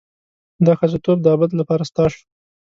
دا 0.65 0.73
ښځتوب 0.79 1.17
د 1.21 1.27
ابد 1.35 1.51
لپاره 1.59 1.83
ستا 1.89 2.05
شو. 2.13 2.21